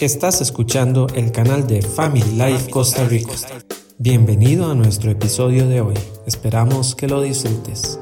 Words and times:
Estás 0.00 0.40
escuchando 0.40 1.08
el 1.16 1.32
canal 1.32 1.66
de 1.66 1.82
Family 1.82 2.30
Life 2.30 2.70
Costa 2.70 3.04
Rica. 3.08 3.32
Bienvenido 3.98 4.70
a 4.70 4.74
nuestro 4.76 5.10
episodio 5.10 5.66
de 5.66 5.80
hoy. 5.80 5.96
Esperamos 6.24 6.94
que 6.94 7.08
lo 7.08 7.20
disfrutes. 7.20 7.98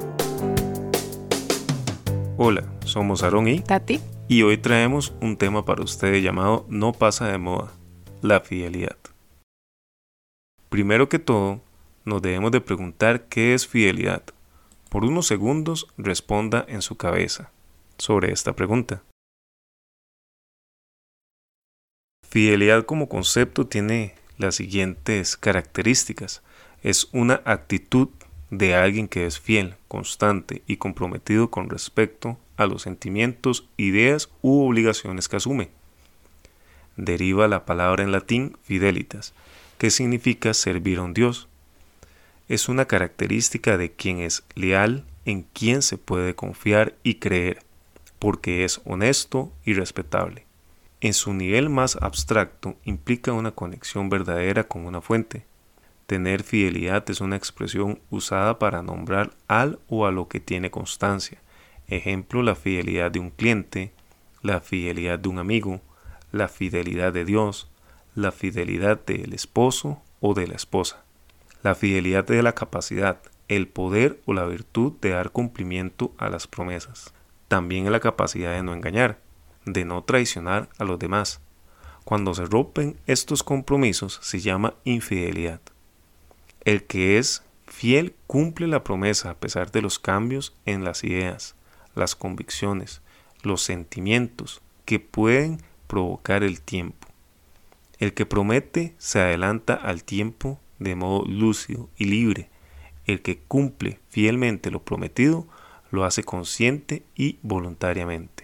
Hola, 2.36 2.70
somos 2.84 3.22
Aaron 3.22 3.48
y 3.48 3.60
Tati. 3.60 3.98
Y 4.28 4.42
hoy 4.42 4.58
traemos 4.58 5.14
un 5.22 5.38
tema 5.38 5.64
para 5.64 5.82
ustedes 5.82 6.22
llamado 6.22 6.66
No 6.68 6.92
pasa 6.92 7.28
de 7.28 7.38
moda, 7.38 7.72
la 8.20 8.40
fidelidad. 8.40 8.98
Primero 10.68 11.08
que 11.08 11.18
todo, 11.18 11.62
nos 12.04 12.20
debemos 12.20 12.50
de 12.50 12.60
preguntar 12.60 13.24
qué 13.28 13.54
es 13.54 13.66
fidelidad. 13.66 14.22
Por 14.90 15.06
unos 15.06 15.26
segundos 15.26 15.86
responda 15.96 16.62
en 16.68 16.82
su 16.82 16.98
cabeza 16.98 17.52
sobre 17.96 18.32
esta 18.32 18.52
pregunta. 18.52 19.02
Fidelidad 22.36 22.84
como 22.84 23.08
concepto 23.08 23.66
tiene 23.66 24.14
las 24.36 24.56
siguientes 24.56 25.38
características. 25.38 26.42
Es 26.82 27.08
una 27.12 27.40
actitud 27.46 28.10
de 28.50 28.74
alguien 28.74 29.08
que 29.08 29.24
es 29.24 29.40
fiel, 29.40 29.76
constante 29.88 30.60
y 30.66 30.76
comprometido 30.76 31.50
con 31.50 31.70
respecto 31.70 32.38
a 32.58 32.66
los 32.66 32.82
sentimientos, 32.82 33.66
ideas 33.78 34.28
u 34.42 34.66
obligaciones 34.66 35.30
que 35.30 35.36
asume. 35.36 35.70
Deriva 36.98 37.48
la 37.48 37.64
palabra 37.64 38.04
en 38.04 38.12
latín 38.12 38.58
fidelitas, 38.64 39.32
que 39.78 39.90
significa 39.90 40.52
servir 40.52 40.98
a 40.98 41.04
un 41.04 41.14
Dios. 41.14 41.48
Es 42.50 42.68
una 42.68 42.84
característica 42.84 43.78
de 43.78 43.92
quien 43.92 44.18
es 44.18 44.44
leal, 44.54 45.06
en 45.24 45.44
quien 45.54 45.80
se 45.80 45.96
puede 45.96 46.34
confiar 46.34 46.96
y 47.02 47.14
creer, 47.14 47.62
porque 48.18 48.66
es 48.66 48.82
honesto 48.84 49.50
y 49.64 49.72
respetable. 49.72 50.45
En 51.00 51.12
su 51.12 51.34
nivel 51.34 51.68
más 51.68 51.96
abstracto 52.00 52.76
implica 52.84 53.32
una 53.32 53.52
conexión 53.52 54.08
verdadera 54.08 54.64
con 54.64 54.86
una 54.86 55.02
fuente. 55.02 55.44
Tener 56.06 56.42
fidelidad 56.42 57.08
es 57.10 57.20
una 57.20 57.36
expresión 57.36 58.00
usada 58.10 58.58
para 58.58 58.82
nombrar 58.82 59.32
al 59.46 59.78
o 59.88 60.06
a 60.06 60.10
lo 60.10 60.28
que 60.28 60.40
tiene 60.40 60.70
constancia. 60.70 61.38
Ejemplo, 61.86 62.42
la 62.42 62.54
fidelidad 62.54 63.10
de 63.10 63.18
un 63.18 63.30
cliente, 63.30 63.92
la 64.40 64.60
fidelidad 64.60 65.18
de 65.18 65.28
un 65.28 65.38
amigo, 65.38 65.82
la 66.32 66.48
fidelidad 66.48 67.12
de 67.12 67.24
Dios, 67.24 67.68
la 68.14 68.32
fidelidad 68.32 69.04
del 69.04 69.34
esposo 69.34 70.00
o 70.20 70.32
de 70.32 70.46
la 70.46 70.54
esposa. 70.54 71.04
La 71.62 71.74
fidelidad 71.74 72.24
de 72.24 72.42
la 72.42 72.54
capacidad, 72.54 73.20
el 73.48 73.68
poder 73.68 74.20
o 74.24 74.32
la 74.32 74.46
virtud 74.46 74.94
de 75.00 75.10
dar 75.10 75.30
cumplimiento 75.30 76.14
a 76.16 76.30
las 76.30 76.46
promesas. 76.46 77.12
También 77.48 77.90
la 77.92 78.00
capacidad 78.00 78.52
de 78.52 78.62
no 78.62 78.72
engañar, 78.72 79.18
de 79.66 79.84
no 79.84 80.02
traicionar 80.02 80.70
a 80.78 80.84
los 80.84 80.98
demás. 80.98 81.40
Cuando 82.04 82.32
se 82.34 82.46
rompen 82.46 82.96
estos 83.06 83.42
compromisos 83.42 84.18
se 84.22 84.40
llama 84.40 84.74
infidelidad. 84.84 85.60
El 86.64 86.84
que 86.84 87.18
es 87.18 87.42
fiel 87.66 88.14
cumple 88.26 88.68
la 88.68 88.82
promesa 88.84 89.30
a 89.30 89.34
pesar 89.34 89.70
de 89.70 89.82
los 89.82 89.98
cambios 89.98 90.54
en 90.64 90.84
las 90.84 91.04
ideas, 91.04 91.56
las 91.94 92.14
convicciones, 92.14 93.02
los 93.42 93.62
sentimientos 93.62 94.62
que 94.84 95.00
pueden 95.00 95.62
provocar 95.86 96.42
el 96.42 96.60
tiempo. 96.60 97.08
El 97.98 98.14
que 98.14 98.26
promete 98.26 98.94
se 98.98 99.20
adelanta 99.20 99.74
al 99.74 100.04
tiempo 100.04 100.60
de 100.78 100.94
modo 100.94 101.24
lúcido 101.26 101.88
y 101.96 102.04
libre. 102.04 102.50
El 103.06 103.22
que 103.22 103.38
cumple 103.38 104.00
fielmente 104.10 104.70
lo 104.70 104.84
prometido 104.84 105.46
lo 105.90 106.04
hace 106.04 106.24
consciente 106.24 107.04
y 107.14 107.38
voluntariamente. 107.42 108.35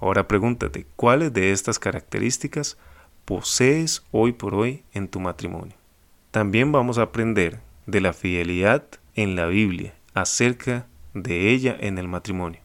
Ahora 0.00 0.26
pregúntate, 0.26 0.86
¿cuáles 0.96 1.32
de 1.32 1.52
estas 1.52 1.78
características 1.78 2.78
posees 3.26 4.02
hoy 4.12 4.32
por 4.32 4.54
hoy 4.54 4.82
en 4.94 5.08
tu 5.08 5.20
matrimonio? 5.20 5.74
También 6.30 6.72
vamos 6.72 6.96
a 6.96 7.02
aprender 7.02 7.60
de 7.86 8.00
la 8.00 8.14
fidelidad 8.14 8.84
en 9.14 9.36
la 9.36 9.46
Biblia, 9.46 9.92
acerca 10.14 10.86
de 11.12 11.50
ella 11.50 11.76
en 11.78 11.98
el 11.98 12.08
matrimonio. 12.08 12.60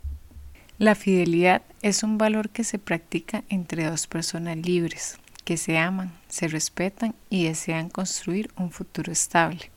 La 0.78 0.96
fidelidad 0.96 1.62
es 1.82 2.04
un 2.04 2.18
valor 2.18 2.50
que 2.50 2.64
se 2.64 2.80
practica 2.80 3.44
entre 3.50 3.86
dos 3.86 4.08
personas 4.08 4.58
libres, 4.58 5.18
que 5.44 5.58
se 5.58 5.78
aman, 5.78 6.14
se 6.30 6.48
respetan 6.48 7.16
y 7.30 7.46
desean 7.46 7.90
construir 7.90 8.50
un 8.56 8.72
futuro 8.72 9.12
estable. 9.12 9.72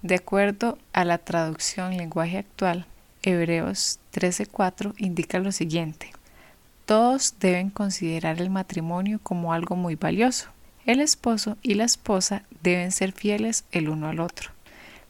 De 0.00 0.14
acuerdo 0.14 0.78
a 0.92 1.04
la 1.04 1.18
traducción 1.18 1.96
lenguaje 1.96 2.38
actual, 2.38 2.86
Hebreos 3.22 4.00
13:4 4.12 4.94
indica 4.98 5.38
lo 5.38 5.52
siguiente. 5.52 6.13
Todos 6.86 7.36
deben 7.40 7.70
considerar 7.70 8.42
el 8.42 8.50
matrimonio 8.50 9.18
como 9.22 9.54
algo 9.54 9.74
muy 9.74 9.94
valioso. 9.94 10.50
El 10.84 11.00
esposo 11.00 11.56
y 11.62 11.74
la 11.74 11.84
esposa 11.84 12.42
deben 12.62 12.92
ser 12.92 13.12
fieles 13.12 13.64
el 13.72 13.88
uno 13.88 14.08
al 14.08 14.20
otro, 14.20 14.50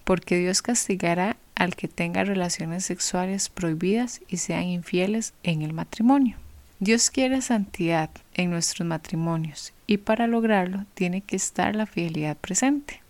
porque 0.04 0.38
Dios 0.38 0.62
castigará 0.62 1.36
al 1.56 1.74
que 1.74 1.88
tenga 1.88 2.22
relaciones 2.22 2.84
sexuales 2.84 3.48
prohibidas 3.48 4.20
y 4.28 4.36
sean 4.36 4.64
infieles 4.64 5.34
en 5.42 5.62
el 5.62 5.72
matrimonio. 5.72 6.36
Dios 6.78 7.10
quiere 7.10 7.42
santidad 7.42 8.10
en 8.34 8.50
nuestros 8.50 8.86
matrimonios 8.86 9.72
y 9.88 9.96
para 9.96 10.28
lograrlo 10.28 10.84
tiene 10.94 11.22
que 11.22 11.34
estar 11.34 11.74
la 11.74 11.86
fidelidad 11.86 12.36
presente. 12.36 13.00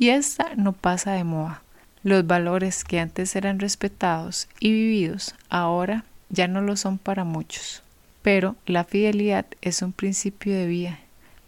Y 0.00 0.08
esta 0.08 0.56
no 0.56 0.72
pasa 0.72 1.12
de 1.12 1.22
moda. 1.22 1.62
Los 2.02 2.26
valores 2.26 2.82
que 2.82 2.98
antes 2.98 3.36
eran 3.36 3.60
respetados 3.60 4.48
y 4.58 4.72
vividos 4.72 5.34
ahora 5.48 6.04
ya 6.28 6.48
no 6.48 6.60
lo 6.60 6.76
son 6.76 6.98
para 6.98 7.24
muchos. 7.24 7.84
Pero 8.22 8.56
la 8.66 8.84
fidelidad 8.84 9.46
es 9.62 9.82
un 9.82 9.92
principio 9.92 10.54
de 10.54 10.66
vida 10.66 11.00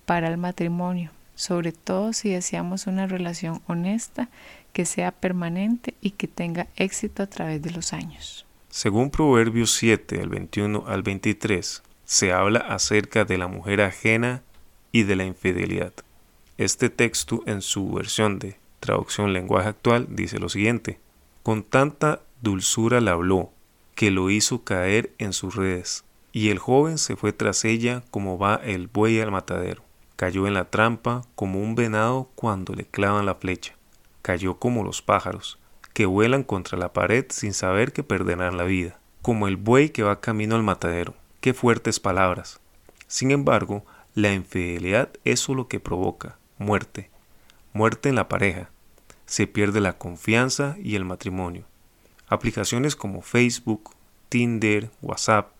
para 0.07 0.29
el 0.29 0.39
matrimonio, 0.39 1.11
sobre 1.35 1.73
todo 1.73 2.13
si 2.13 2.31
deseamos 2.31 2.87
una 2.87 3.07
relación 3.07 3.61
honesta 3.67 4.29
que 4.73 4.87
sea 4.87 5.13
permanente 5.13 5.95
y 6.01 6.13
que 6.13 6.29
tenga 6.29 6.67
éxito 6.77 7.23
a 7.23 7.27
través 7.27 7.61
de 7.63 7.71
los 7.71 7.93
años. 7.93 8.47
Según 8.71 9.11
Proverbios 9.11 9.73
7, 9.75 10.17
del 10.17 10.31
21 10.31 10.85
al 10.87 11.03
23, 11.03 11.83
se 12.07 12.33
habla 12.33 12.61
acerca 12.61 13.25
de 13.27 13.37
la 13.37 13.49
mujer 13.49 13.83
ajena 13.83 14.43
y 14.93 15.03
de 15.03 15.17
la 15.17 15.25
infidelidad. 15.25 15.93
Este 16.57 16.89
texto 16.89 17.43
en 17.47 17.61
su 17.61 17.93
versión 17.93 18.39
de 18.39 18.57
traducción 18.81 19.33
lenguaje 19.35 19.69
actual 19.69 20.07
dice 20.11 20.39
lo 20.39 20.49
siguiente, 20.49 20.99
con 21.43 21.63
tanta 21.65 22.23
dulzura 22.41 23.01
la 23.03 23.13
habló, 23.13 23.51
que 23.95 24.11
lo 24.11 24.31
hizo 24.31 24.65
caer 24.65 25.13
en 25.19 25.35
sus 25.35 25.55
redes 25.55 26.05
y 26.33 26.49
el 26.49 26.59
joven 26.59 26.99
se 26.99 27.15
fue 27.15 27.33
tras 27.33 27.65
ella 27.65 28.03
como 28.11 28.39
va 28.39 28.57
el 28.57 28.89
buey 28.89 29.21
al 29.21 29.31
matadero. 29.31 29.83
Cayó 30.17 30.47
en 30.47 30.55
la 30.55 30.71
trampa 30.71 31.23
como 31.35 31.61
un 31.61 31.75
venado 31.75 32.31
cuando 32.35 32.75
le 32.75 32.85
clavan 32.85 33.27
la 33.27 33.35
flecha. 33.35 33.75
Cayó 34.23 34.59
como 34.59 34.83
los 34.85 35.03
pájaros, 35.03 35.59
que 35.93 36.07
vuelan 36.07 36.43
contra 36.43 36.79
la 36.79 36.93
pared 36.93 37.27
sin 37.29 37.53
saber 37.53 37.93
que 37.93 38.03
perderán 38.03 38.57
la 38.57 38.65
vida. 38.65 38.99
Como 39.21 39.47
el 39.47 39.57
buey 39.57 39.91
que 39.91 40.03
va 40.03 40.21
camino 40.21 40.57
al 40.57 40.63
matadero. 40.63 41.15
Qué 41.41 41.55
fuertes 41.55 42.01
palabras. 42.01 42.61
Sin 43.09 43.31
embargo, 43.31 43.85
la 44.15 44.33
infidelidad 44.33 45.11
es 45.25 45.49
lo 45.49 45.69
que 45.69 45.81
provoca 45.81 46.39
muerte. 46.59 47.11
Muerte 47.73 48.09
en 48.09 48.15
la 48.15 48.29
pareja. 48.29 48.71
Se 49.27 49.47
pierde 49.47 49.81
la 49.81 49.99
confianza 49.99 50.77
y 50.83 50.97
el 50.97 51.05
matrimonio. 51.05 51.65
Aplicaciones 52.29 52.97
como 52.97 53.23
Facebook, 53.23 53.95
Tinder, 54.29 54.91
WhatsApp, 55.03 55.52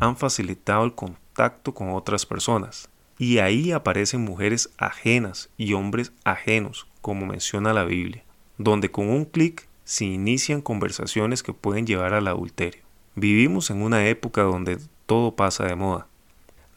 han 0.00 0.16
facilitado 0.16 0.84
el 0.84 0.94
contacto 0.94 1.74
con 1.74 1.90
otras 1.90 2.26
personas. 2.26 2.88
Y 3.18 3.38
ahí 3.38 3.70
aparecen 3.70 4.22
mujeres 4.22 4.70
ajenas 4.78 5.50
y 5.58 5.74
hombres 5.74 6.12
ajenos, 6.24 6.86
como 7.02 7.26
menciona 7.26 7.74
la 7.74 7.84
Biblia, 7.84 8.24
donde 8.56 8.90
con 8.90 9.08
un 9.10 9.26
clic 9.26 9.68
se 9.84 10.06
inician 10.06 10.62
conversaciones 10.62 11.42
que 11.42 11.52
pueden 11.52 11.86
llevar 11.86 12.14
al 12.14 12.28
adulterio. 12.28 12.82
Vivimos 13.14 13.70
en 13.70 13.82
una 13.82 14.06
época 14.06 14.42
donde 14.42 14.78
todo 15.04 15.36
pasa 15.36 15.66
de 15.66 15.74
moda. 15.74 16.06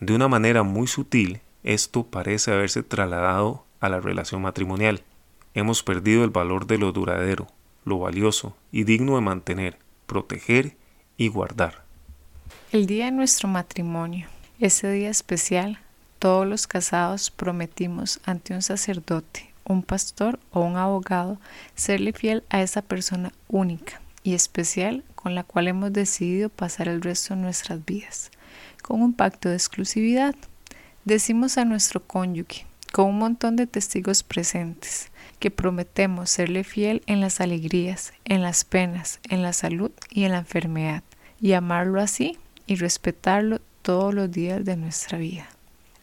De 0.01 0.13
una 0.13 0.27
manera 0.27 0.63
muy 0.63 0.87
sutil, 0.87 1.39
esto 1.63 2.05
parece 2.05 2.51
haberse 2.51 2.83
trasladado 2.83 3.65
a 3.79 3.87
la 3.87 4.01
relación 4.01 4.41
matrimonial. 4.41 5.03
Hemos 5.53 5.81
perdido 5.83 6.25
el 6.25 6.29
valor 6.29 6.67
de 6.67 6.77
lo 6.77 6.91
duradero, 6.91 7.47
lo 7.85 7.99
valioso 7.99 8.57
y 8.71 8.83
digno 8.83 9.15
de 9.15 9.21
mantener, 9.21 9.77
proteger 10.07 10.75
y 11.15 11.29
guardar. 11.29 11.82
El 12.73 12.87
día 12.87 13.05
de 13.05 13.11
nuestro 13.11 13.47
matrimonio, 13.47 14.25
ese 14.57 14.89
día 14.91 15.11
especial, 15.11 15.77
todos 16.17 16.47
los 16.47 16.65
casados 16.65 17.29
prometimos 17.29 18.19
ante 18.25 18.55
un 18.55 18.63
sacerdote, 18.63 19.53
un 19.63 19.83
pastor 19.83 20.39
o 20.49 20.61
un 20.61 20.75
abogado 20.75 21.37
serle 21.75 22.13
fiel 22.13 22.43
a 22.49 22.63
esa 22.63 22.81
persona 22.81 23.31
única 23.47 24.01
y 24.23 24.33
especial 24.33 25.03
con 25.13 25.35
la 25.35 25.43
cual 25.43 25.67
hemos 25.67 25.93
decidido 25.93 26.49
pasar 26.49 26.87
el 26.87 27.03
resto 27.03 27.35
de 27.35 27.41
nuestras 27.41 27.85
vidas, 27.85 28.31
con 28.81 29.03
un 29.03 29.13
pacto 29.13 29.49
de 29.49 29.55
exclusividad. 29.55 30.33
Decimos 31.05 31.59
a 31.59 31.65
nuestro 31.65 32.01
cónyuge, 32.01 32.65
con 32.91 33.05
un 33.05 33.19
montón 33.19 33.55
de 33.55 33.67
testigos 33.67 34.23
presentes, 34.23 35.11
que 35.37 35.51
prometemos 35.51 36.31
serle 36.31 36.63
fiel 36.63 37.03
en 37.05 37.21
las 37.21 37.39
alegrías, 37.39 38.13
en 38.25 38.41
las 38.41 38.65
penas, 38.65 39.19
en 39.29 39.43
la 39.43 39.53
salud 39.53 39.91
y 40.09 40.23
en 40.23 40.31
la 40.31 40.39
enfermedad, 40.39 41.03
y 41.39 41.53
amarlo 41.53 42.01
así 42.01 42.39
y 42.73 42.75
respetarlo 42.75 43.61
todos 43.83 44.13
los 44.13 44.31
días 44.31 44.65
de 44.65 44.75
nuestra 44.75 45.19
vida. 45.19 45.47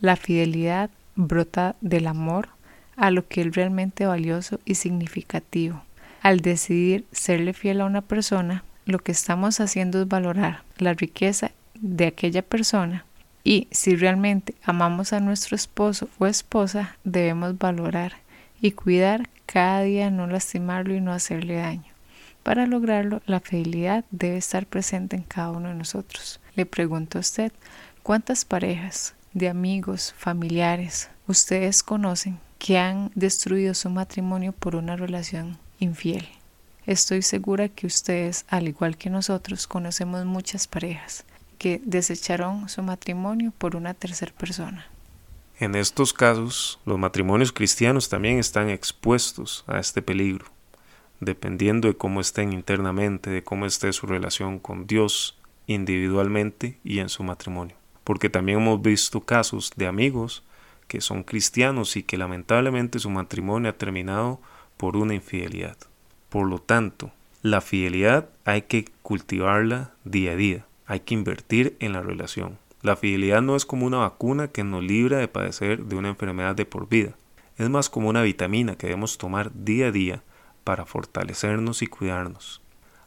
La 0.00 0.16
fidelidad 0.16 0.88
brota 1.16 1.74
del 1.80 2.06
amor 2.06 2.48
a 2.96 3.10
lo 3.10 3.26
que 3.26 3.42
es 3.42 3.54
realmente 3.54 4.06
valioso 4.06 4.60
y 4.64 4.76
significativo. 4.76 5.82
Al 6.22 6.40
decidir 6.40 7.04
serle 7.12 7.54
fiel 7.54 7.80
a 7.80 7.86
una 7.86 8.02
persona, 8.02 8.62
lo 8.84 8.98
que 8.98 9.12
estamos 9.12 9.58
haciendo 9.60 10.02
es 10.02 10.08
valorar 10.08 10.62
la 10.78 10.94
riqueza 10.94 11.50
de 11.74 12.06
aquella 12.06 12.42
persona 12.42 13.04
y 13.42 13.68
si 13.70 13.96
realmente 13.96 14.54
amamos 14.62 15.12
a 15.12 15.20
nuestro 15.20 15.56
esposo 15.56 16.08
o 16.18 16.26
esposa, 16.26 16.96
debemos 17.04 17.58
valorar 17.58 18.14
y 18.60 18.72
cuidar 18.72 19.28
cada 19.46 19.82
día 19.82 20.10
no 20.10 20.26
lastimarlo 20.26 20.94
y 20.94 21.00
no 21.00 21.12
hacerle 21.12 21.56
daño. 21.56 21.90
Para 22.42 22.66
lograrlo, 22.66 23.22
la 23.26 23.40
fidelidad 23.40 24.04
debe 24.10 24.36
estar 24.36 24.66
presente 24.66 25.16
en 25.16 25.22
cada 25.22 25.50
uno 25.50 25.68
de 25.68 25.74
nosotros. 25.74 26.39
Le 26.56 26.66
pregunto 26.66 27.18
a 27.18 27.20
usted, 27.20 27.52
¿cuántas 28.02 28.44
parejas 28.44 29.14
de 29.32 29.48
amigos, 29.48 30.14
familiares 30.18 31.08
ustedes 31.26 31.82
conocen 31.82 32.40
que 32.58 32.78
han 32.78 33.10
destruido 33.14 33.74
su 33.74 33.88
matrimonio 33.90 34.52
por 34.52 34.76
una 34.76 34.96
relación 34.96 35.58
infiel? 35.78 36.28
Estoy 36.86 37.22
segura 37.22 37.68
que 37.68 37.86
ustedes, 37.86 38.44
al 38.48 38.66
igual 38.66 38.96
que 38.96 39.10
nosotros, 39.10 39.66
conocemos 39.66 40.24
muchas 40.24 40.66
parejas 40.66 41.24
que 41.58 41.80
desecharon 41.84 42.68
su 42.68 42.82
matrimonio 42.82 43.52
por 43.56 43.76
una 43.76 43.94
tercera 43.94 44.32
persona. 44.32 44.86
En 45.58 45.74
estos 45.74 46.14
casos, 46.14 46.80
los 46.86 46.98
matrimonios 46.98 47.52
cristianos 47.52 48.08
también 48.08 48.38
están 48.38 48.70
expuestos 48.70 49.62
a 49.66 49.78
este 49.78 50.00
peligro, 50.00 50.46
dependiendo 51.20 51.86
de 51.86 51.96
cómo 51.96 52.22
estén 52.22 52.54
internamente, 52.54 53.28
de 53.28 53.44
cómo 53.44 53.66
esté 53.66 53.92
su 53.92 54.06
relación 54.06 54.58
con 54.58 54.86
Dios 54.86 55.38
individualmente 55.74 56.78
y 56.84 56.98
en 56.98 57.08
su 57.08 57.22
matrimonio. 57.22 57.76
Porque 58.04 58.30
también 58.30 58.60
hemos 58.60 58.80
visto 58.82 59.20
casos 59.20 59.72
de 59.76 59.86
amigos 59.86 60.42
que 60.88 61.00
son 61.00 61.22
cristianos 61.22 61.96
y 61.96 62.02
que 62.02 62.18
lamentablemente 62.18 62.98
su 62.98 63.10
matrimonio 63.10 63.70
ha 63.70 63.78
terminado 63.78 64.40
por 64.76 64.96
una 64.96 65.14
infidelidad. 65.14 65.76
Por 66.28 66.48
lo 66.48 66.58
tanto, 66.58 67.12
la 67.42 67.60
fidelidad 67.60 68.28
hay 68.44 68.62
que 68.62 68.86
cultivarla 69.02 69.92
día 70.04 70.32
a 70.32 70.36
día 70.36 70.66
hay 70.90 70.98
que 70.98 71.14
invertir 71.14 71.76
en 71.78 71.92
la 71.92 72.02
relación. 72.02 72.58
La 72.82 72.96
fidelidad 72.96 73.42
no 73.42 73.54
es 73.54 73.64
como 73.64 73.86
una 73.86 73.98
vacuna 73.98 74.48
que 74.48 74.64
nos 74.64 74.82
libra 74.82 75.18
de 75.18 75.28
padecer 75.28 75.84
de 75.84 75.94
una 75.94 76.08
enfermedad 76.08 76.56
de 76.56 76.64
por 76.64 76.88
vida. 76.88 77.14
Es 77.58 77.70
más 77.70 77.88
como 77.88 78.08
una 78.08 78.22
vitamina 78.22 78.74
que 78.74 78.88
debemos 78.88 79.16
tomar 79.16 79.52
día 79.54 79.86
a 79.86 79.92
día 79.92 80.24
para 80.64 80.86
fortalecernos 80.86 81.82
y 81.82 81.86
cuidarnos. 81.86 82.60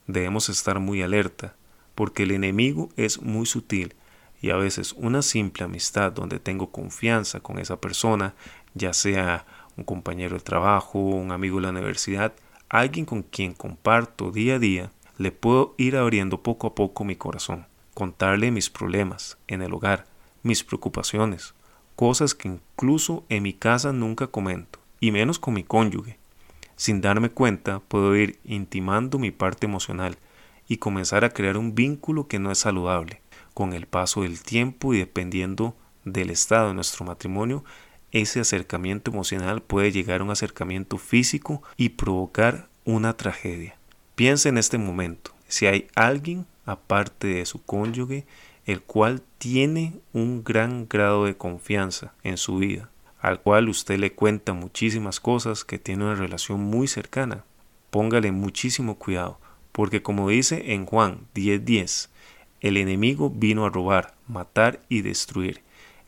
Debemos 0.07 0.47
estar 0.47 0.79
muy 0.79 1.01
alerta, 1.01 1.55
porque 1.95 2.23
el 2.23 2.31
enemigo 2.31 2.89
es 2.97 3.21
muy 3.21 3.45
sutil 3.45 3.95
y 4.41 4.49
a 4.49 4.57
veces 4.57 4.93
una 4.93 5.21
simple 5.21 5.63
amistad 5.63 6.11
donde 6.11 6.39
tengo 6.39 6.71
confianza 6.71 7.39
con 7.39 7.59
esa 7.59 7.79
persona, 7.79 8.33
ya 8.73 8.93
sea 8.93 9.45
un 9.77 9.83
compañero 9.83 10.35
de 10.35 10.43
trabajo, 10.43 10.99
un 10.99 11.31
amigo 11.31 11.57
de 11.57 11.63
la 11.63 11.69
universidad, 11.69 12.33
alguien 12.69 13.05
con 13.05 13.23
quien 13.23 13.53
comparto 13.53 14.31
día 14.31 14.55
a 14.55 14.59
día, 14.59 14.91
le 15.17 15.31
puedo 15.31 15.75
ir 15.77 15.95
abriendo 15.95 16.41
poco 16.41 16.67
a 16.67 16.75
poco 16.75 17.03
mi 17.03 17.15
corazón 17.15 17.65
contarle 17.93 18.51
mis 18.51 18.69
problemas 18.69 19.37
en 19.47 19.61
el 19.61 19.73
hogar, 19.73 20.05
mis 20.41 20.63
preocupaciones, 20.63 21.53
cosas 21.95 22.33
que 22.33 22.47
incluso 22.47 23.23
en 23.29 23.43
mi 23.43 23.53
casa 23.53 23.93
nunca 23.93 24.27
comento, 24.27 24.79
y 24.99 25.11
menos 25.11 25.39
con 25.39 25.53
mi 25.53 25.63
cónyuge. 25.63 26.17
Sin 26.75 27.01
darme 27.01 27.29
cuenta, 27.29 27.79
puedo 27.79 28.15
ir 28.15 28.39
intimando 28.43 29.19
mi 29.19 29.31
parte 29.31 29.67
emocional 29.67 30.17
y 30.67 30.77
comenzar 30.77 31.25
a 31.25 31.29
crear 31.29 31.57
un 31.57 31.75
vínculo 31.75 32.27
que 32.27 32.39
no 32.39 32.51
es 32.51 32.59
saludable. 32.59 33.21
Con 33.53 33.73
el 33.73 33.87
paso 33.87 34.21
del 34.21 34.41
tiempo 34.41 34.93
y 34.93 34.97
dependiendo 34.97 35.75
del 36.05 36.29
estado 36.29 36.69
de 36.69 36.73
nuestro 36.73 37.05
matrimonio, 37.05 37.63
ese 38.11 38.39
acercamiento 38.39 39.11
emocional 39.11 39.61
puede 39.61 39.91
llegar 39.91 40.21
a 40.21 40.23
un 40.23 40.31
acercamiento 40.31 40.97
físico 40.97 41.63
y 41.77 41.89
provocar 41.89 42.67
una 42.85 43.17
tragedia. 43.17 43.77
Piensa 44.15 44.49
en 44.49 44.57
este 44.57 44.77
momento, 44.77 45.31
si 45.47 45.65
hay 45.65 45.87
alguien 45.95 46.45
aparte 46.65 47.27
de 47.27 47.45
su 47.45 47.63
cónyuge, 47.63 48.25
el 48.65 48.81
cual 48.81 49.21
tiene 49.37 49.99
un 50.13 50.43
gran 50.43 50.87
grado 50.87 51.25
de 51.25 51.35
confianza 51.35 52.13
en 52.23 52.37
su 52.37 52.57
vida, 52.57 52.89
al 53.19 53.41
cual 53.41 53.69
usted 53.69 53.97
le 53.97 54.13
cuenta 54.13 54.53
muchísimas 54.53 55.19
cosas 55.19 55.65
que 55.65 55.79
tiene 55.79 56.05
una 56.05 56.15
relación 56.15 56.61
muy 56.61 56.87
cercana. 56.87 57.43
Póngale 57.89 58.31
muchísimo 58.31 58.95
cuidado, 58.97 59.39
porque 59.73 60.01
como 60.01 60.29
dice 60.29 60.73
en 60.73 60.85
Juan 60.85 61.27
10:10, 61.35 62.09
el 62.61 62.77
enemigo 62.77 63.29
vino 63.29 63.65
a 63.65 63.69
robar, 63.69 64.15
matar 64.29 64.81
y 64.87 65.01
destruir, 65.01 65.61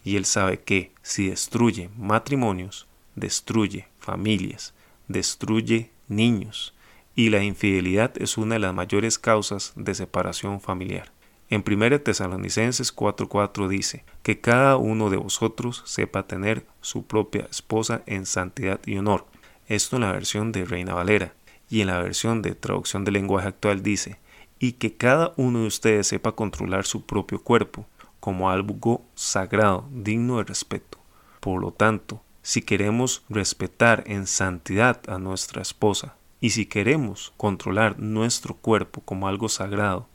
y 0.05 0.15
él 0.15 0.23
sabe 0.23 0.61
que 0.61 0.93
si 1.01 1.27
destruye 1.27 1.89
matrimonios, 1.97 2.87
destruye 3.15 3.87
familias, 3.99 4.73
destruye 5.09 5.89
niños, 6.07 6.73
y 7.15 7.29
la 7.29 7.43
infidelidad 7.43 8.13
es 8.21 8.37
una 8.37 8.55
de 8.55 8.59
las 8.59 8.73
mayores 8.73 9.19
causas 9.19 9.73
de 9.75 9.95
separación 9.95 10.61
familiar. 10.61 11.11
En 11.49 11.63
1 11.63 12.01
Tesalonicenses 12.01 12.95
4:4 12.95 13.67
dice, 13.67 14.03
que 14.23 14.39
cada 14.39 14.77
uno 14.77 15.09
de 15.09 15.17
vosotros 15.17 15.83
sepa 15.85 16.25
tener 16.25 16.65
su 16.81 17.05
propia 17.05 17.47
esposa 17.51 18.01
en 18.05 18.25
santidad 18.25 18.79
y 18.85 18.97
honor. 18.97 19.25
Esto 19.67 19.97
en 19.97 20.03
la 20.03 20.11
versión 20.11 20.51
de 20.51 20.65
Reina 20.65 20.93
Valera. 20.93 21.33
Y 21.69 21.81
en 21.81 21.87
la 21.87 21.99
versión 21.99 22.41
de 22.41 22.55
traducción 22.55 23.03
del 23.03 23.15
lenguaje 23.15 23.47
actual 23.47 23.83
dice, 23.83 24.19
y 24.59 24.73
que 24.73 24.95
cada 24.95 25.33
uno 25.37 25.61
de 25.61 25.67
ustedes 25.67 26.07
sepa 26.07 26.33
controlar 26.33 26.85
su 26.85 27.05
propio 27.05 27.41
cuerpo 27.41 27.85
como 28.19 28.49
algo 28.49 29.05
sagrado, 29.15 29.87
digno 29.91 30.37
de 30.37 30.45
respeto. 30.45 30.97
Por 31.39 31.61
lo 31.61 31.71
tanto, 31.71 32.21
si 32.41 32.61
queremos 32.61 33.23
respetar 33.29 34.03
en 34.07 34.27
santidad 34.27 35.01
a 35.07 35.19
nuestra 35.19 35.61
esposa, 35.61 36.15
y 36.39 36.51
si 36.51 36.65
queremos 36.65 37.33
controlar 37.37 37.99
nuestro 37.99 38.55
cuerpo 38.55 39.01
como 39.01 39.27
algo 39.27 39.49
sagrado, 39.49 40.07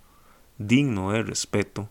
digno 0.59 1.13
de 1.13 1.23
respeto, 1.23 1.89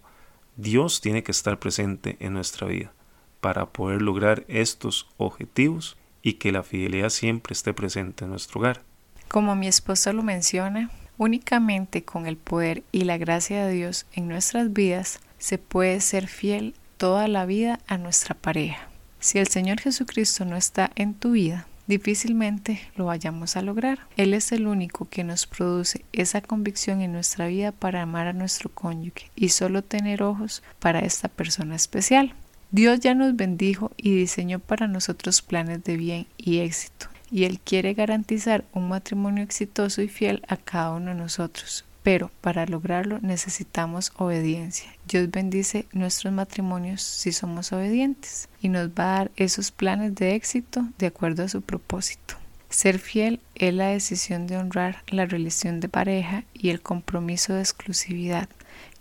Dios 0.56 1.02
tiene 1.02 1.24
que 1.24 1.32
estar 1.32 1.60
presente 1.60 2.18
en 2.20 2.34
nuestra 2.34 2.68
vida 2.68 2.94
para 3.42 3.68
poder 3.68 4.02
lograr 4.02 4.46
estos 4.48 5.08
objetivos 5.18 5.98
y 6.22 6.34
que 6.34 6.52
la 6.52 6.64
fidelidad 6.64 7.10
siempre 7.10 7.54
esté 7.54 7.74
presente 7.74 8.26
en 8.26 8.32
nuestro 8.32 8.60
hogar. 8.60 8.84
Como 9.30 9.56
mi 9.56 9.68
esposa 9.68 10.12
lo 10.12 10.24
menciona, 10.24 10.90
únicamente 11.20 12.04
con 12.04 12.26
el 12.26 12.36
poder 12.36 12.82
y 12.92 13.04
la 13.04 13.20
gracia 13.20 13.64
de 13.64 13.74
Dios 13.74 14.08
en 14.14 14.28
nuestras 14.28 14.74
vidas 14.74 15.20
se 15.38 15.60
puede 15.60 16.02
ser 16.02 16.28
fiel 16.28 16.74
toda 16.98 17.28
la 17.28 17.46
vida 17.46 17.80
a 17.86 18.00
nuestra 18.00 18.34
pareja. 18.34 18.88
Si 19.20 19.38
el 19.38 19.48
Señor 19.48 19.80
Jesucristo 19.82 20.46
no 20.46 20.58
está 20.58 20.90
en 20.96 21.14
tu 21.14 21.34
vida, 21.34 21.68
difícilmente 21.86 22.82
lo 22.96 23.06
vayamos 23.06 23.56
a 23.56 23.62
lograr. 23.62 24.00
Él 24.18 24.34
es 24.34 24.52
el 24.52 24.66
único 24.66 25.08
que 25.08 25.24
nos 25.24 25.46
produce 25.46 26.04
esa 26.12 26.42
convicción 26.42 27.02
en 27.02 27.12
nuestra 27.12 27.46
vida 27.46 27.72
para 27.72 28.02
amar 28.02 28.26
a 28.26 28.34
nuestro 28.34 28.72
cónyuge 28.72 29.30
y 29.36 29.50
solo 29.50 29.84
tener 29.84 30.24
ojos 30.24 30.64
para 30.80 31.02
esta 31.02 31.28
persona 31.28 31.76
especial. 31.76 32.34
Dios 32.72 33.00
ya 33.00 33.14
nos 33.14 33.36
bendijo 33.36 33.92
y 33.96 34.16
diseñó 34.16 34.58
para 34.58 34.88
nosotros 34.88 35.44
planes 35.44 35.84
de 35.84 35.98
bien 35.98 36.28
y 36.38 36.60
éxito, 36.60 37.08
y 37.32 37.46
Él 37.46 37.60
quiere 37.60 37.94
garantizar 37.94 38.66
un 38.74 38.88
matrimonio 38.90 39.44
exitoso 39.44 40.02
y 40.02 40.08
fiel 40.08 40.44
a 40.48 40.58
cada 40.58 40.92
uno 40.92 41.12
de 41.12 41.16
nosotros. 41.16 41.86
Pero 42.04 42.32
para 42.42 42.66
lograrlo 42.66 43.20
necesitamos 43.22 44.12
obediencia. 44.18 44.90
Dios 45.08 45.30
bendice 45.30 45.86
nuestros 45.92 46.34
matrimonios 46.34 47.02
si 47.02 47.32
somos 47.32 47.74
obedientes 47.74 48.50
y 48.62 48.70
nos 48.70 48.90
va 48.90 49.04
a 49.04 49.18
dar 49.18 49.32
esos 49.36 49.72
planes 49.72 50.16
de 50.16 50.36
éxito 50.36 50.88
de 50.98 51.08
acuerdo 51.08 51.44
a 51.44 51.50
su 51.50 51.62
propósito. 51.62 52.36
Ser 52.70 53.00
fiel 53.00 53.40
es 53.56 53.74
la 53.74 53.88
decisión 53.88 54.46
de 54.46 54.58
honrar 54.58 55.04
la 55.08 55.26
relación 55.26 55.80
de 55.80 55.90
pareja 55.90 56.44
y 56.54 56.70
el 56.70 56.82
compromiso 56.82 57.54
de 57.54 57.62
exclusividad 57.62 58.48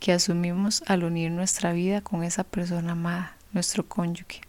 que 0.00 0.12
asumimos 0.12 0.82
al 0.86 1.04
unir 1.04 1.30
nuestra 1.30 1.72
vida 1.72 2.00
con 2.00 2.24
esa 2.24 2.44
persona 2.44 2.92
amada, 2.92 3.36
nuestro 3.52 3.86
cónyuge. 3.86 4.40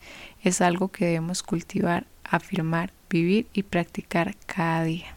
Es 0.42 0.62
algo 0.62 0.88
que 0.88 1.06
debemos 1.06 1.44
cultivar, 1.44 2.06
afirmar, 2.30 2.92
vivir 3.10 3.48
y 3.54 3.64
practicar 3.64 4.36
cada 4.46 4.84
día. 4.84 5.16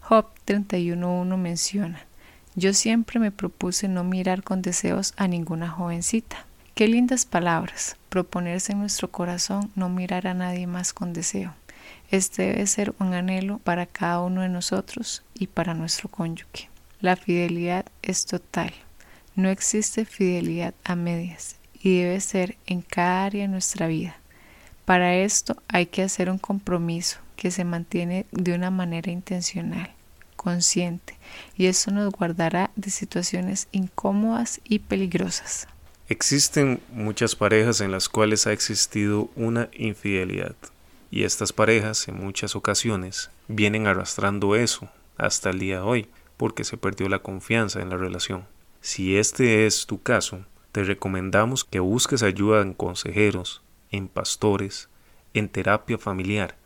Job 0.00 0.26
31.1 0.46 1.36
menciona, 1.36 2.00
yo 2.56 2.72
siempre 2.72 3.18
me 3.18 3.32
propuse 3.32 3.88
no 3.88 4.04
mirar 4.04 4.42
con 4.42 4.62
deseos 4.62 5.12
a 5.16 5.26
ninguna 5.26 5.68
jovencita. 5.68 6.46
Qué 6.74 6.86
lindas 6.88 7.24
palabras, 7.24 7.96
proponerse 8.08 8.72
en 8.72 8.80
nuestro 8.80 9.10
corazón 9.10 9.70
no 9.74 9.88
mirar 9.88 10.26
a 10.26 10.34
nadie 10.34 10.66
más 10.66 10.92
con 10.92 11.12
deseo. 11.12 11.54
Este 12.10 12.42
debe 12.42 12.66
ser 12.66 12.94
un 12.98 13.12
anhelo 13.12 13.58
para 13.58 13.86
cada 13.86 14.20
uno 14.20 14.42
de 14.42 14.48
nosotros 14.48 15.22
y 15.34 15.48
para 15.48 15.74
nuestro 15.74 16.08
cónyuge. 16.08 16.68
La 17.00 17.16
fidelidad 17.16 17.86
es 18.02 18.24
total. 18.24 18.72
No 19.34 19.48
existe 19.48 20.04
fidelidad 20.04 20.74
a 20.84 20.94
medias 20.94 21.56
y 21.80 21.98
debe 21.98 22.20
ser 22.20 22.56
en 22.66 22.82
cada 22.82 23.24
área 23.24 23.42
de 23.42 23.48
nuestra 23.48 23.88
vida. 23.88 24.16
Para 24.84 25.16
esto 25.16 25.56
hay 25.68 25.86
que 25.86 26.02
hacer 26.02 26.28
un 26.30 26.38
compromiso 26.38 27.18
que 27.36 27.50
se 27.50 27.64
mantiene 27.64 28.26
de 28.32 28.54
una 28.54 28.70
manera 28.70 29.10
intencional 29.10 29.90
consciente 30.36 31.16
y 31.56 31.66
eso 31.66 31.90
nos 31.90 32.12
guardará 32.12 32.70
de 32.76 32.90
situaciones 32.90 33.68
incómodas 33.72 34.60
y 34.64 34.80
peligrosas. 34.80 35.66
Existen 36.08 36.80
muchas 36.92 37.34
parejas 37.34 37.80
en 37.80 37.90
las 37.90 38.10
cuales 38.10 38.46
ha 38.46 38.52
existido 38.52 39.30
una 39.36 39.70
infidelidad 39.72 40.54
y 41.10 41.24
estas 41.24 41.54
parejas 41.54 42.06
en 42.08 42.22
muchas 42.22 42.54
ocasiones 42.54 43.30
vienen 43.48 43.86
arrastrando 43.86 44.54
eso 44.54 44.90
hasta 45.16 45.48
el 45.48 45.60
día 45.60 45.76
de 45.76 45.82
hoy 45.82 46.08
porque 46.36 46.64
se 46.64 46.76
perdió 46.76 47.08
la 47.08 47.20
confianza 47.20 47.80
en 47.80 47.88
la 47.88 47.96
relación. 47.96 48.44
Si 48.82 49.16
este 49.16 49.66
es 49.66 49.86
tu 49.86 50.02
caso, 50.02 50.44
te 50.72 50.84
recomendamos 50.84 51.64
que 51.64 51.80
busques 51.80 52.22
ayuda 52.22 52.60
en 52.60 52.74
consejeros, 52.74 53.62
en 53.96 54.08
pastores, 54.08 54.88
en 55.34 55.48
terapia 55.48 55.98
familiar, 55.98 56.56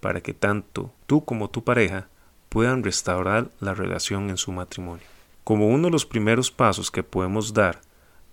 para 0.00 0.20
que 0.20 0.34
tanto 0.34 0.92
tú 1.06 1.24
como 1.24 1.50
tu 1.50 1.64
pareja 1.64 2.08
puedan 2.48 2.84
restaurar 2.84 3.50
la 3.58 3.74
relación 3.74 4.30
en 4.30 4.36
su 4.36 4.52
matrimonio. 4.52 5.04
Como 5.42 5.68
uno 5.68 5.88
de 5.88 5.92
los 5.92 6.06
primeros 6.06 6.50
pasos 6.50 6.90
que 6.90 7.02
podemos 7.02 7.52
dar 7.52 7.80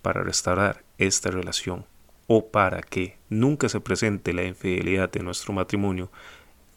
para 0.02 0.22
restaurar 0.22 0.84
esta 0.98 1.30
relación 1.30 1.84
o 2.26 2.46
para 2.46 2.80
que 2.80 3.18
nunca 3.28 3.68
se 3.68 3.80
presente 3.80 4.32
la 4.32 4.44
infidelidad 4.44 5.10
de 5.10 5.22
nuestro 5.22 5.52
matrimonio 5.52 6.10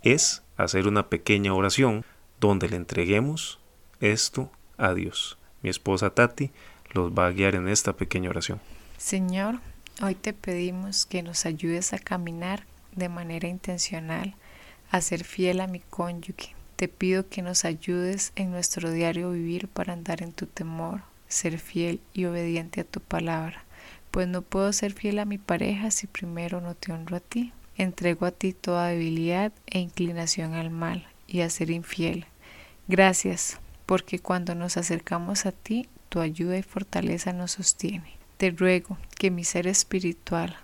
es 0.02 0.44
hacer 0.58 0.88
una 0.88 1.10
pequeña 1.10 1.54
oración 1.54 2.04
donde 2.40 2.70
le 2.70 2.76
entreguemos 2.76 3.60
esto 4.00 4.52
a 4.78 4.94
Dios. 4.94 5.38
Mi 5.62 5.70
esposa 5.70 6.10
Tati 6.10 6.52
los 6.94 7.12
va 7.12 7.28
a 7.28 7.32
guiar 7.32 7.56
en 7.56 7.68
esta 7.68 7.94
pequeña 7.94 8.30
oración. 8.30 8.60
Señor, 8.98 9.60
hoy 10.02 10.16
te 10.16 10.34
pedimos 10.34 11.06
que 11.06 11.24
nos 11.24 11.46
ayudes 11.46 11.94
a 11.94 12.00
caminar 12.00 12.66
de 12.96 13.10
manera 13.10 13.48
intencional, 13.48 14.36
a 14.92 15.02
ser 15.02 15.24
fiel 15.24 15.60
a 15.60 15.68
mi 15.68 15.80
cónyuge. 15.80 16.56
Te 16.76 16.88
pido 16.88 17.28
que 17.30 17.42
nos 17.42 17.66
ayudes 17.66 18.32
en 18.36 18.52
nuestro 18.52 18.92
diario 18.92 19.32
vivir 19.32 19.68
para 19.68 19.94
andar 19.94 20.22
en 20.22 20.34
tu 20.34 20.46
temor, 20.46 21.02
ser 21.28 21.58
fiel 21.58 22.00
y 22.14 22.26
obediente 22.26 22.82
a 22.82 22.84
tu 22.84 23.00
palabra, 23.00 23.64
pues 24.12 24.28
no 24.28 24.42
puedo 24.44 24.72
ser 24.72 24.94
fiel 24.94 25.20
a 25.20 25.26
mi 25.26 25.38
pareja 25.38 25.90
si 25.92 26.08
primero 26.08 26.62
no 26.62 26.76
te 26.76 26.92
honro 26.92 27.18
a 27.18 27.20
ti. 27.20 27.52
Entrego 27.76 28.26
a 28.26 28.32
ti 28.32 28.54
toda 28.54 28.88
debilidad 28.88 29.52
e 29.68 29.80
inclinación 29.80 30.54
al 30.54 30.70
mal 30.70 31.08
y 31.28 31.42
a 31.42 31.50
ser 31.50 31.70
infiel. 31.70 32.26
Gracias, 32.88 33.60
porque 33.86 34.20
cuando 34.20 34.56
nos 34.56 34.78
acercamos 34.78 35.46
a 35.46 35.52
ti, 35.52 35.88
tu 36.10 36.20
ayuda 36.20 36.58
y 36.58 36.64
fortaleza 36.64 37.34
nos 37.34 37.52
sostiene. 37.52 38.17
Te 38.38 38.52
ruego 38.52 38.98
que 39.18 39.32
mi 39.32 39.44
ser 39.44 39.66
espiritual 39.68 40.56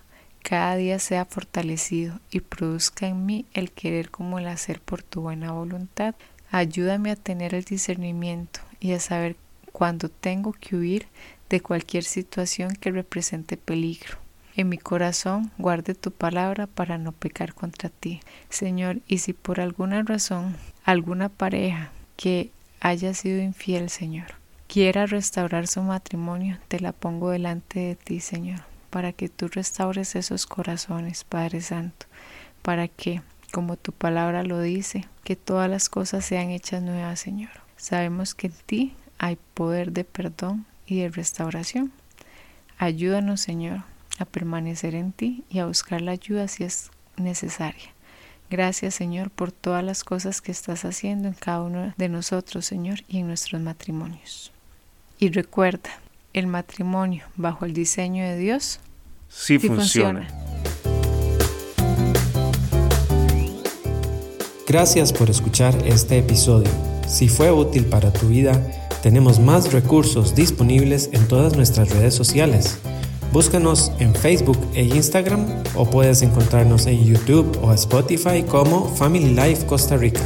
cada 0.44 0.76
día 0.76 0.98
sea 0.98 1.24
fortalecido 1.24 2.20
y 2.30 2.40
produzca 2.40 3.08
en 3.08 3.26
mí 3.26 3.46
el 3.52 3.72
querer 3.72 4.10
como 4.10 4.38
el 4.38 4.46
hacer 4.46 4.80
por 4.80 5.02
tu 5.02 5.22
buena 5.22 5.52
voluntad. 5.52 6.14
Ayúdame 6.50 7.10
a 7.10 7.16
tener 7.16 7.54
el 7.54 7.64
discernimiento 7.64 8.60
y 8.78 8.92
a 8.92 9.00
saber 9.00 9.36
cuándo 9.72 10.08
tengo 10.08 10.52
que 10.52 10.76
huir 10.76 11.08
de 11.48 11.60
cualquier 11.60 12.04
situación 12.04 12.76
que 12.76 12.92
represente 12.92 13.56
peligro. 13.56 14.18
En 14.54 14.68
mi 14.68 14.78
corazón 14.78 15.50
guarde 15.58 15.96
tu 15.96 16.12
palabra 16.12 16.68
para 16.68 16.96
no 16.96 17.10
pecar 17.10 17.54
contra 17.54 17.88
ti. 17.88 18.20
Señor, 18.50 19.00
y 19.08 19.18
si 19.18 19.32
por 19.32 19.60
alguna 19.60 20.02
razón 20.02 20.54
alguna 20.84 21.28
pareja 21.28 21.90
que 22.16 22.52
haya 22.80 23.14
sido 23.14 23.42
infiel, 23.42 23.90
Señor, 23.90 24.43
quiera 24.74 25.06
restaurar 25.06 25.68
su 25.68 25.82
matrimonio, 25.82 26.58
te 26.66 26.80
la 26.80 26.90
pongo 26.90 27.30
delante 27.30 27.78
de 27.78 27.94
ti, 27.94 28.18
Señor, 28.18 28.62
para 28.90 29.12
que 29.12 29.28
tú 29.28 29.46
restaures 29.46 30.16
esos 30.16 30.46
corazones, 30.46 31.22
Padre 31.22 31.60
Santo, 31.60 32.06
para 32.60 32.88
que, 32.88 33.22
como 33.52 33.76
tu 33.76 33.92
palabra 33.92 34.42
lo 34.42 34.60
dice, 34.60 35.06
que 35.22 35.36
todas 35.36 35.70
las 35.70 35.88
cosas 35.88 36.24
sean 36.24 36.50
hechas 36.50 36.82
nuevas, 36.82 37.20
Señor. 37.20 37.52
Sabemos 37.76 38.34
que 38.34 38.48
en 38.48 38.54
ti 38.66 38.96
hay 39.16 39.38
poder 39.54 39.92
de 39.92 40.02
perdón 40.02 40.66
y 40.88 41.02
de 41.02 41.08
restauración. 41.08 41.92
Ayúdanos, 42.76 43.42
Señor, 43.42 43.84
a 44.18 44.24
permanecer 44.24 44.96
en 44.96 45.12
ti 45.12 45.44
y 45.48 45.60
a 45.60 45.66
buscar 45.66 46.00
la 46.00 46.10
ayuda 46.10 46.48
si 46.48 46.64
es 46.64 46.90
necesaria. 47.16 47.92
Gracias 48.50 48.96
Señor 48.96 49.30
por 49.30 49.52
todas 49.52 49.84
las 49.84 50.02
cosas 50.02 50.40
que 50.40 50.50
estás 50.50 50.84
haciendo 50.84 51.28
en 51.28 51.34
cada 51.34 51.62
uno 51.62 51.94
de 51.96 52.08
nosotros, 52.08 52.66
Señor, 52.66 53.04
y 53.06 53.20
en 53.20 53.28
nuestros 53.28 53.62
matrimonios. 53.62 54.50
Y 55.24 55.30
recuerda, 55.30 55.88
el 56.34 56.46
matrimonio 56.46 57.24
bajo 57.34 57.64
el 57.64 57.72
diseño 57.72 58.24
de 58.24 58.36
Dios 58.36 58.78
sí, 59.26 59.58
funciona. 59.58 60.28
Gracias 64.66 65.14
por 65.14 65.30
escuchar 65.30 65.74
este 65.86 66.18
episodio. 66.18 66.70
Si 67.08 67.30
fue 67.30 67.50
útil 67.50 67.86
para 67.86 68.12
tu 68.12 68.28
vida, 68.28 68.52
tenemos 69.02 69.40
más 69.40 69.72
recursos 69.72 70.34
disponibles 70.34 71.08
en 71.14 71.26
todas 71.26 71.56
nuestras 71.56 71.88
redes 71.88 72.12
sociales 72.12 72.78
Búscanos 73.34 73.90
en 73.98 74.14
Facebook 74.14 74.58
e 74.74 74.84
Instagram 74.84 75.44
o 75.74 75.90
puedes 75.90 76.22
encontrarnos 76.22 76.86
en 76.86 77.04
YouTube 77.04 77.58
o 77.62 77.72
Spotify 77.72 78.44
como 78.48 78.86
Family 78.94 79.34
Life 79.34 79.66
Costa 79.66 79.96
Rica. 79.96 80.20